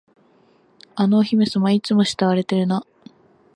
[0.95, 2.83] あのお姫様、いつも掠われてるな。